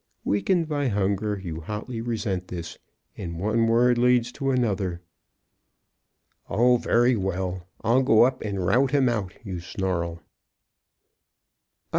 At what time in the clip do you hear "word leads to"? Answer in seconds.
3.67-4.49